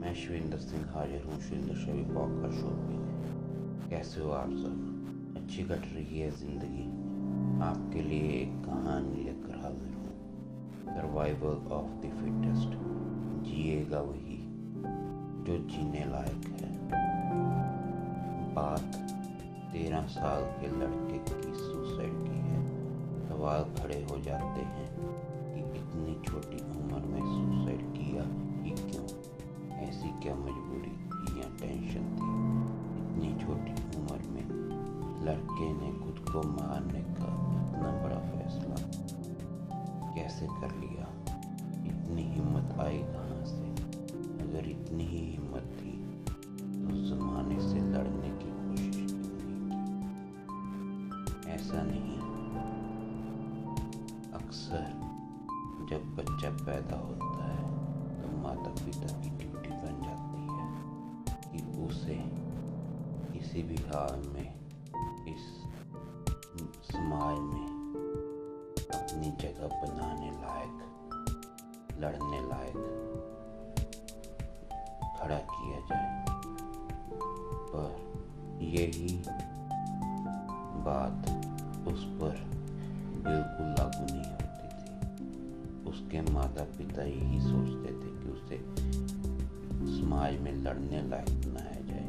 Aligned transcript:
میں 0.00 0.14
شوندر 0.14 0.58
سنگھ 0.58 0.96
حاضر 0.96 1.24
ہوں 1.24 1.40
شلد 1.48 1.72
شبی 1.84 2.04
کا 2.12 2.48
شو 2.60 2.74
کیسے 3.88 4.20
ہو 4.20 4.32
آپ 4.32 4.50
سب 4.62 5.38
اچھی 5.38 5.62
کٹ 5.62 5.86
رہی 5.94 6.22
ہے 6.22 6.30
زندگی 6.38 6.88
آپ 7.62 7.92
کے 7.92 8.02
لیے 8.02 8.28
ایک 8.28 8.64
کہانی 8.64 9.22
لے 9.22 9.32
کر 9.46 9.56
حاضر 9.56 9.94
ہوں 9.94 10.12
سروائیول 10.84 11.72
آف 11.72 12.02
دی 12.02 12.08
فٹسٹ 12.20 12.76
جیے 13.42 13.84
گا 13.90 14.00
وہی 14.00 14.36
جو 15.46 15.56
جینے 15.68 16.04
لائق 16.04 16.48
ہے 16.62 16.72
بات 18.54 18.96
تیرہ 19.72 20.00
سال 20.08 20.42
کے 20.60 20.66
لڑکے 20.78 21.18
کی 21.26 21.52
سوسائڈ 21.54 22.12
کی 22.26 22.40
ہے 22.40 22.60
سوال 23.28 23.62
کھڑے 23.76 24.02
ہو 24.10 24.16
جاتے 24.24 24.64
ہیں 24.66 24.86
کہ 25.54 25.62
اتنی 25.70 26.14
چھوٹی 26.26 26.58
کیسے 40.28 40.46
کر 40.60 40.68
لیا۔ 40.80 41.04
اتنی 41.84 42.40
ہمت 42.40 42.80
آئی 42.80 42.98
کہاں 42.98 43.44
سے۔ 43.44 43.74
اگر 44.42 44.60
اتنی 44.64 45.06
ہی 45.06 45.36
ہمت 45.36 45.78
تھی۔ 45.78 46.04
تو 46.56 47.04
زمانے 47.04 47.60
سے 47.60 47.78
لڑنے 47.80 48.30
کی 48.38 48.50
کوشش 48.66 48.96
کیوں 48.96 49.40
نہیں 49.40 49.70
کی۔ 49.72 51.50
ایسا 51.50 51.82
نہیں۔ 51.82 52.18
اکثر 54.32 54.84
جب 55.88 55.98
بچہ 56.14 56.46
پیدا 56.64 56.98
ہوتا 56.98 57.52
ہے 57.52 57.66
تو 58.22 58.36
ماتا 58.36 58.70
پتا 58.70 59.20
کی 59.22 59.30
ڈیوٹی 59.38 59.70
بن 59.70 60.02
جاتی 60.04 60.42
ہے 60.42 60.74
کہ 61.52 61.80
اسے 61.80 62.18
کسی 63.32 63.62
بھی 63.62 63.76
حال 63.76 64.28
میں 64.28 64.54
اس 65.26 65.66
سماج 66.92 67.40
میں 67.40 67.57
اپنی 68.98 69.30
جگہ 69.38 69.66
بنانے 69.66 70.30
لائق، 70.30 70.82
لڑنے 71.98 72.40
لائق 72.40 72.76
کھڑا 75.16 75.38
کیا 75.38 75.78
جائے۔ 75.88 76.24
پر 77.72 77.90
یہی 78.62 79.22
بات 80.84 81.30
اس 81.86 82.04
پر 82.20 82.36
بالکل 83.22 83.64
لاگو 83.78 84.04
نہیں 84.10 84.32
ہوتی 84.32 84.68
تھی۔ 84.68 84.94
اس 85.86 85.96
کے 86.10 86.20
ماتا 86.20 86.64
پتا 86.78 87.02
یہی 87.02 87.40
سوچتے 87.40 87.92
تھے 88.00 88.10
کہ 88.22 88.28
اسے 88.28 88.56
سماج 90.00 90.40
میں 90.40 90.52
لڑنے 90.52 91.00
لائق 91.02 91.46
بنایا 91.46 91.80
جائے، 91.88 92.06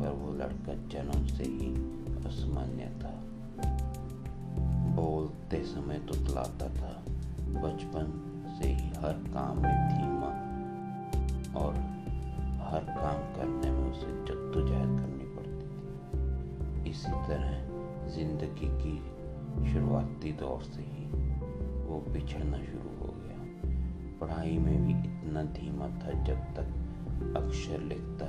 پر 0.00 0.10
وہ 0.10 0.32
لڑکا 0.32 0.72
جنم 0.88 1.26
سے 1.36 1.44
ہی 1.44 1.74
اسمانیہ 2.28 3.00
تھا۔ 3.00 3.10
بولتے 4.94 5.62
سمے 5.64 5.98
تو 6.06 6.14
تلاتا 6.26 6.66
تھا 6.74 6.92
بچپن 7.52 8.10
سے 8.58 8.68
ہی 8.68 8.90
ہر 9.02 9.16
کام 9.32 9.60
میں 9.62 9.72
دھیما 9.90 10.30
اور 11.52 11.74
ہر 12.60 12.84
کام 12.86 13.32
کرنے 13.36 13.70
میں 13.70 13.90
اسے 13.90 14.10
جدوجہد 14.26 14.98
کرنی 14.98 15.26
پڑتی 15.36 15.66
تھی 15.68 16.90
اسی 16.90 17.12
طرح 17.28 18.08
زندگی 18.08 18.68
کی 18.82 18.98
شروعاتی 19.72 20.32
دور 20.40 20.62
سے 20.72 20.82
ہی 20.82 21.08
وہ 21.86 22.00
بچھڑنا 22.12 22.56
شروع 22.70 22.94
ہو 23.00 23.12
گیا 23.24 23.68
پڑھائی 24.18 24.58
میں 24.58 24.78
بھی 24.78 24.94
اتنا 24.94 25.42
دھیما 25.56 25.86
تھا 26.00 26.10
جب 26.26 26.52
تک 26.52 27.36
اکشر 27.36 27.78
لکھتا 27.82 28.26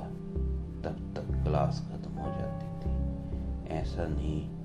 تب 0.82 1.14
تک 1.14 1.32
کلاس 1.44 1.82
ختم 1.88 2.18
ہو 2.18 2.30
جاتی 2.38 2.66
تھی 2.80 2.90
ایسا 3.74 4.06
نہیں 4.08 4.55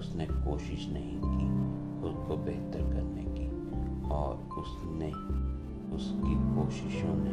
اس 0.00 0.14
نے 0.14 0.26
کوشش 0.44 0.88
نہیں 0.88 1.22
کی 1.22 1.46
خود 2.00 2.28
کو 2.28 2.36
بہتر 2.36 2.80
کرنے 2.80 3.24
کی 3.34 3.48
اور 4.10 4.58
اس 4.58 4.66
نے 4.84 5.10
اس 5.92 6.12
کی 6.22 6.34
کوششوں 6.54 7.16
نے 7.16 7.32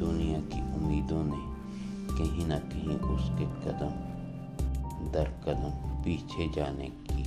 دنیا 0.00 0.38
کی 0.48 0.60
امیدوں 0.60 1.24
نے 1.24 1.54
کہیں 2.18 2.48
نہ 2.48 2.54
کہیں 2.70 3.04
اس 3.08 3.30
کے 3.38 3.44
قدم 3.64 3.88
در 5.14 5.24
قدم 5.44 6.02
پیچھے 6.04 6.46
جانے 6.54 6.88
کی 7.04 7.22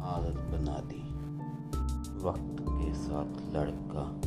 عادت 0.00 0.54
بنا 0.54 0.76
دی۔ 0.90 1.02
وقت 2.22 2.58
کے 2.58 2.94
ساتھ 2.94 3.56
لڑکا 3.56 4.20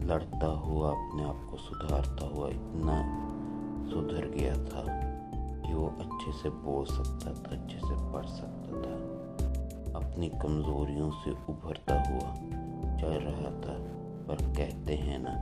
لڑتا 0.00 0.48
ہوا 0.48 0.90
اپنے 0.90 1.24
آپ 1.24 1.50
کو 1.50 1.56
سدھارتا 1.56 2.26
ہوا 2.26 2.48
اتنا 2.48 3.02
سدھر 3.86 4.28
گیا 4.28 4.54
تھا۔ 4.54 5.09
کہ 5.70 5.76
وہ 5.76 5.90
اچھے 5.98 6.32
سے 6.42 6.48
بول 6.62 6.84
سکتا 6.86 7.32
تھا، 7.32 7.56
اچھے 7.56 7.78
سے 7.80 7.94
پڑھ 8.12 8.26
سکتا 8.26 8.82
تھا، 8.82 8.96
اپنی 9.94 10.28
کمزوریوں 10.28 11.10
سے 11.24 11.30
ابھرتا 11.48 11.94
ہوا 11.94 12.34
چل 13.00 13.10
رہا 13.10 13.60
تھا۔ 13.62 13.76
پر 14.26 14.36
کہتے 14.56 14.96
ہیں 14.96 15.18
نا، 15.18 15.32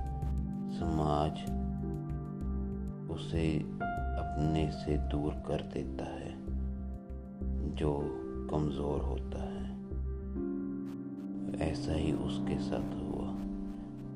سماج 0.78 1.50
اسے 3.08 3.58
اپنے 4.18 4.70
سے 4.84 4.96
دور 5.12 5.32
کر 5.46 5.62
دیتا 5.74 6.04
ہے، 6.04 6.34
جو 7.76 8.02
کمزور 8.50 9.00
ہوتا 9.00 9.42
ہے۔ 9.42 9.74
ایسا 11.60 11.94
ہی 11.94 12.12
اس 12.24 12.40
کے 12.46 12.58
ساتھ 12.60 12.96
ہوا۔ 12.96 13.32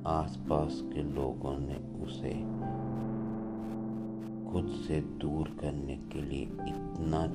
آس 0.04 0.38
پاس 0.48 0.82
کے 0.94 1.02
لوگوں 1.02 1.58
نے 1.58 1.76
اسے 2.02 2.32
خود 4.52 4.66
سے 4.86 5.00
دور 5.22 5.46
کرنے 5.60 5.96
کے 6.08 6.20
لیے 6.20 6.46
اتنا 6.58 7.26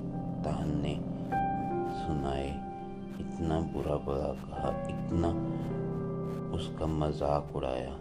تانے 0.44 0.96
سنائے، 1.90 2.50
اتنا 3.20 3.60
برا 3.74 3.98
برا 4.06 4.34
کہا، 4.50 4.72
اتنا 4.88 5.28
اس 6.52 6.70
کا 6.78 6.86
مذاق 6.86 7.56
اڑایا۔ 7.56 7.96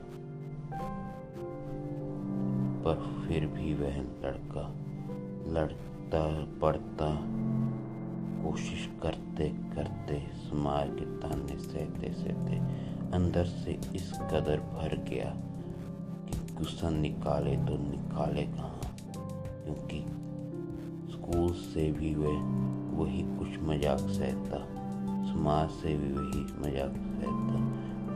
پر 2.82 2.94
پھر 3.26 3.46
بھی 3.52 3.74
وہ 3.74 4.02
لڑکا، 4.20 4.72
لڑتا 5.46 6.44
پڑھتا 6.60 7.10
کوشش 8.42 8.88
کرتے 9.02 9.50
کرتے 9.74 10.18
سماج 10.50 10.88
کے 10.98 11.04
تانے 11.20 11.58
سہتے 11.58 12.12
سہتے 12.16 12.58
اندر 13.12 13.44
سے 13.44 13.76
اس 13.92 14.14
قدر 14.30 14.56
بھر 14.70 14.94
گیا 15.06 15.32
کہ 16.26 16.58
غصہ 16.58 16.86
نکالے 16.86 17.56
تو 17.68 17.76
نکالے 17.78 18.46
کہاں؟ 18.56 18.75
کیونکہ 19.66 20.04
اسکول 21.08 21.52
سے 21.72 21.92
بھی 21.98 22.14
وہ 22.14 22.32
وہی 22.92 23.22
کچھ 23.38 23.58
مذاق 23.58 24.00
سہتا، 24.10 24.56
سماج 25.32 25.82
سے 25.82 25.96
بھی 26.00 26.12
وہی 26.12 26.44
مذاق 26.58 26.96
سہتا، 27.20 27.58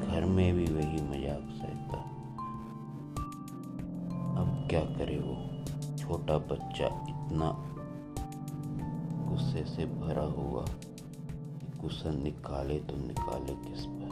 گھر 0.06 0.24
میں 0.24 0.52
بھی 0.52 0.64
وہی 0.72 1.02
مذاق 1.02 1.50
سہتا۔ 1.58 1.98
اب 4.40 4.68
کیا 4.68 4.82
کرے 4.98 5.18
وہ؟ 5.18 5.34
چھوٹا 5.96 6.36
بچہ 6.48 6.84
اتنا 6.84 7.52
غصے 9.30 9.64
سے 9.64 9.84
بھرا 9.84 10.26
ہوا 10.26 10.64
کہ 11.60 11.86
غصہ 11.86 12.08
نکالے 12.08 12.78
تو 12.86 12.96
نکالے 12.96 13.54
کس 13.62 13.86
پر؟ 13.86 14.10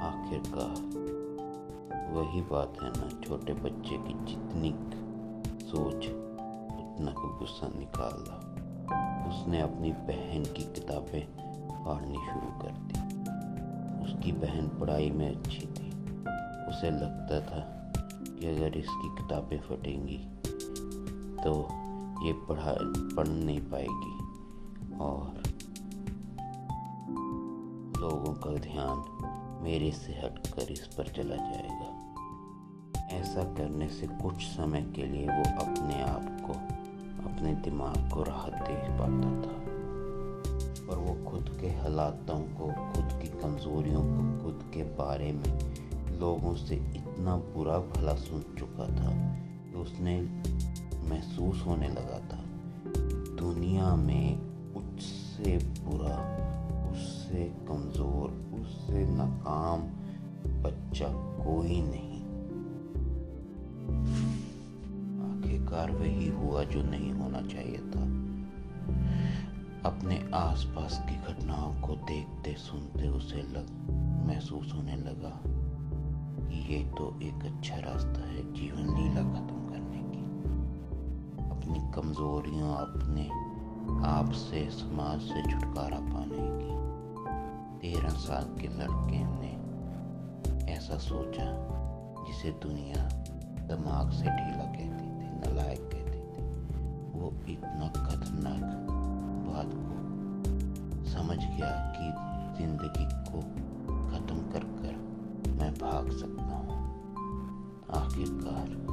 آخر 0.00 0.54
کا 0.54 0.74
وہی 2.12 2.42
بات 2.48 2.82
ہے 2.82 2.88
نا، 2.88 3.08
چھوٹے 3.24 3.52
بچے 3.62 3.96
کی 4.06 4.14
جتنی 4.26 4.72
سوچ، 5.70 6.06
اتنا 6.70 7.10
کو 7.10 7.38
غصہ 7.40 7.64
نکال 7.76 8.22
رہا 8.22 8.40
اس 9.28 9.48
نے 9.48 9.62
اپنی 9.62 9.92
بہن 9.92 10.42
کی 10.54 10.62
کتابیں 10.62 11.20
پڑھنی 11.84 12.14
شروع 12.14 12.60
کر 12.60 12.68
دی۔ 12.68 13.00
اس 14.02 14.24
کی 14.24 14.32
بہن 14.32 14.68
پڑھائی 14.78 15.10
میں 15.10 15.30
اچھی 15.30 15.66
تھی۔ 15.74 15.90
اسے 16.66 16.90
لگتا 16.90 17.38
تھا 17.38 17.90
کہ 18.40 18.46
اگر 18.46 18.68
اس 18.74 18.86
کی 18.86 19.08
کتابیں 19.18 19.58
پھٹیں 19.68 20.08
گی 20.08 20.26
تو 21.44 21.68
یہ 22.24 22.32
پڑھا، 22.46 22.74
پڑھ 23.16 23.28
نہیں 23.28 23.60
پائے 23.70 23.86
گی۔ 23.86 24.24
اور 24.98 25.48
لوگوں 28.00 28.34
کا 28.34 28.50
دھیان 28.62 29.24
میرے 29.62 29.90
سے 29.90 30.12
ہٹ 30.12 30.50
کر 30.50 30.62
اس 30.68 30.96
پر 30.96 31.04
چلا 31.04 31.36
جائے 31.36 31.68
گا۔ 31.68 31.97
ایسا 33.10 33.52
کرنے 33.56 33.88
سے 34.00 34.06
کچھ 34.22 34.56
سمے 34.56 34.80
کے 34.94 35.06
لیے 35.06 35.26
وہ 35.28 35.60
اپنے 35.60 36.02
آپ 36.02 36.46
کو، 36.46 36.52
اپنے 37.24 37.54
دماغ 37.64 37.94
کو 38.10 38.24
راحت 38.24 38.68
دے 38.68 38.74
پاتا 38.98 39.40
تھا۔ 39.42 39.70
اور 40.86 40.96
وہ 40.96 41.14
خود 41.24 41.60
کے 41.60 41.70
حالاتوں 41.70 42.46
کو، 42.56 42.70
خود 42.94 43.22
کی 43.22 43.28
کمزوریوں 43.40 44.02
کو، 44.02 44.42
خود 44.42 44.74
کے 44.74 44.84
بارے 44.96 45.32
میں 45.32 45.58
لوگوں 46.10 46.54
سے 46.56 46.78
اتنا 46.94 47.38
برا 47.54 47.78
بھلا 47.78 48.16
سن 48.16 48.40
چکا 48.58 48.84
تھا 48.96 49.34
کہ 49.70 49.76
اس 49.76 50.00
نے 50.00 50.22
محسوس 51.02 51.66
ہونے 51.66 51.88
لگا 51.88 52.18
تھا۔ 52.28 52.42
دنیا 53.40 53.94
میں 53.94 54.36
اس 54.74 55.02
سے 55.02 55.58
برا 55.84 56.36
اس 56.90 57.28
سے 57.28 57.48
کمزور 57.66 58.54
اس 58.54 58.86
سے 58.86 59.04
ناکام 59.08 59.86
بچہ 60.62 61.36
کوئی 61.44 61.80
نہیں۔ 61.80 62.07
جو 66.70 66.82
نہیں 66.82 67.12
ہونا 67.12 67.38
چاہیے 67.52 67.76
تھا۔ 67.92 68.00
اپنے 69.82 70.18
آس 70.32 70.66
پاس 70.74 71.00
کی 71.08 71.16
گھٹناؤں 71.26 71.72
کو 71.80 71.94
دیکھتے 72.08 72.54
سنتے 72.58 73.08
اسے 73.08 73.42
لگ 73.48 73.92
محسوس 74.26 74.74
ہونے 74.74 74.96
لگا 74.96 75.30
یہ 76.50 76.84
تو 76.96 77.10
ایک 77.18 77.44
اچھا 77.44 77.76
راستہ 77.76 78.20
ہے 78.20 78.42
جیون 78.54 78.82
لیلا 78.82 79.20
ختم 79.20 79.66
کرنے 79.70 80.02
کی۔ 80.12 80.24
اپنی 81.50 81.78
کمزوریوں، 81.94 82.74
اپنے 82.74 83.28
آپ 84.06 84.34
سے، 84.34 84.68
سماج 84.70 85.22
سے 85.22 85.50
چھٹکارا 85.50 85.98
پانے 86.12 86.58
کی۔ 86.58 86.68
تیرہ 87.80 88.08
سال 88.08 88.44
کے 88.58 88.68
لڑکے 88.68 89.22
نے 89.24 89.56
ایسا 90.66 90.98
سوچا 90.98 91.64
جسے 92.28 92.50
دنیا 92.64 93.08
دماغ 93.68 94.10
سے 94.10 94.24
ڈھیلا 94.24 94.72
کہتی 94.78 95.04
تھی 95.18 95.52
نلائق 95.52 95.97
وہ 97.18 97.30
اتنا 97.48 97.92
خطرناک 97.92 98.90
بات 99.48 99.72
کو 99.72 99.94
سمجھ 101.04 101.44
گیا 101.58 101.92
کہ 101.98 102.10
زندگی 102.58 103.04
کو 103.32 103.40
ختم 103.86 104.50
کر 104.52 104.60
کر 104.60 104.92
میں 105.54 105.70
بھاگ 105.78 106.10
سکتا 106.10 106.44
ہوں۔ 106.44 106.98
آخر 107.88 108.40
کار 108.44 108.90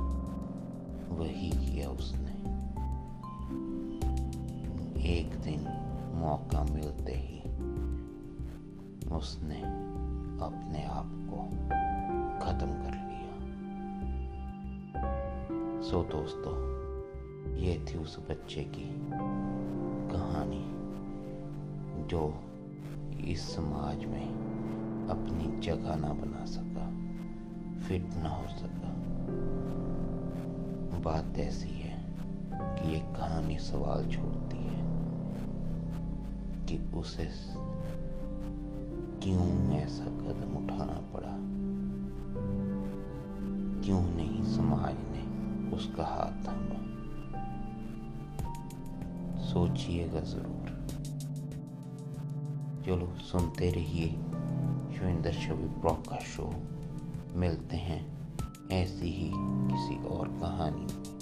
وہی 1.09 1.49
کیا 1.49 1.89
اس 1.89 2.13
نے۔ 2.15 2.31
ایک 4.95 5.45
دن 5.45 5.63
موقع 6.13 6.63
ملتے 6.69 7.17
ہی 7.17 7.39
اس 9.15 9.37
نے 9.41 9.61
اپنے 10.39 10.85
آپ 10.85 11.05
کو 11.29 11.47
ختم 12.39 12.69
کر 12.83 12.91
لیا۔ 12.91 13.37
سو 15.83 16.03
دوستو 16.11 16.74
یہ 17.55 17.77
تھی 17.85 17.99
اس 17.99 18.19
بچے 18.27 18.63
کی 18.71 18.89
کہانی 20.11 20.71
جو 22.07 22.31
اس 23.17 23.39
سماج 23.39 24.05
میں 24.05 24.25
اپنی 25.09 25.61
جگہ 25.61 25.95
نہ 25.99 26.13
بنا 26.21 26.45
سکا 26.45 26.89
فٹ 27.81 28.17
نہ 28.17 28.27
ہو 28.27 28.43
سکا۔ 28.57 28.91
بات 31.03 31.37
ایسی 31.37 31.83
ہے 31.83 32.05
کہ 32.59 32.87
یہ 32.87 32.99
کہانی 33.17 33.57
سوال 33.59 34.09
چھوڑتی 34.09 34.57
ہے 34.57 34.83
کہ 36.65 36.77
اسے 36.93 37.27
کیوں 39.19 39.73
ایسا 39.73 40.03
قدم 40.03 40.57
اٹھانا 40.57 40.99
پڑا؟ 41.11 41.37
کیوں 43.81 44.01
نہیں 44.15 44.43
سماج 44.45 44.93
نے 45.07 45.23
اس 45.75 45.87
کا 45.95 46.03
ہاتھ 46.03 46.43
تھاما؟ 46.43 46.94
سوچئے 49.55 50.07
گا 50.13 50.19
ضرور۔ 50.19 50.67
چلو، 52.85 53.07
سنتے 53.31 53.71
رہیے۔ 53.71 54.15
شوندر 54.97 55.31
شبی 55.31 55.67
براک 55.81 56.05
کا 56.05 56.15
شو۔ 56.35 56.49
ملتے 57.35 57.77
ہیں 57.77 57.99
ایسی 58.69 59.13
ہی 59.13 59.31
کسی 59.67 59.95
اور 60.07 60.27
کہانی 60.27 61.14